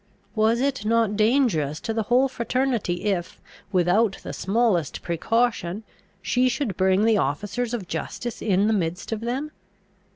Was 0.33 0.61
it 0.61 0.83
not 0.83 1.15
dangerous 1.15 1.79
to 1.81 1.93
the 1.93 2.01
whole 2.09 2.27
fraternity 2.27 3.03
if, 3.03 3.39
without 3.71 4.17
the 4.23 4.33
smallest 4.33 5.03
precaution, 5.03 5.83
she 6.23 6.49
should 6.49 6.75
bring 6.75 7.05
the 7.05 7.19
officers 7.19 7.71
of 7.71 7.87
justice 7.87 8.41
in 8.41 8.65
the 8.65 8.73
midst 8.73 9.11
of 9.11 9.19
them? 9.21 9.51